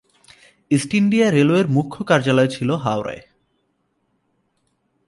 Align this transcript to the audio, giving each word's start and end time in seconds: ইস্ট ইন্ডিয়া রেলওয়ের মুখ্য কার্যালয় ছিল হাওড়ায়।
ইস্ট 0.71 0.93
ইন্ডিয়া 0.93 1.27
রেলওয়ের 1.31 1.67
মুখ্য 1.67 1.97
কার্যালয় 2.03 2.47
ছিল 2.47 2.69
হাওড়ায়। 2.75 3.23